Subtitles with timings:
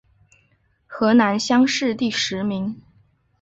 [0.87, 2.81] 河南乡试第十名。